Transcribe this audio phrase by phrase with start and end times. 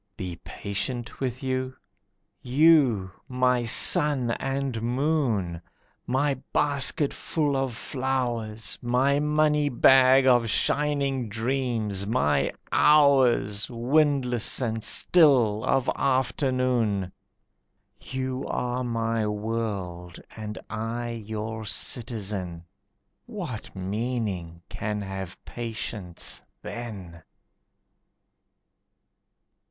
[0.17, 1.75] Be patient with you?
[2.41, 3.11] You!
[3.27, 5.61] My sun and moon!
[6.07, 8.79] My basketful of flowers!
[8.81, 12.07] My money bag of shining dreams!
[12.07, 17.11] My hours, Windless and still, of afternoon!
[17.99, 22.65] You are my world and I your citizen.
[23.27, 27.21] What meaning can have patience then?